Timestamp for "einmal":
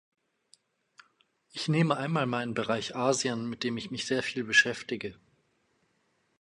1.95-2.25